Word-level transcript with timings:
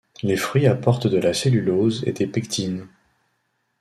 Les 0.23 0.35
fruits 0.35 0.65
apportent 0.65 1.05
de 1.05 1.19
la 1.19 1.31
cellulose 1.31 2.01
et 2.07 2.11
des 2.11 2.25
pectines. 2.25 2.87